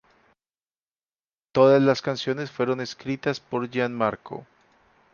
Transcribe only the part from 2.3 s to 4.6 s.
fueron escritas por Gian Marco.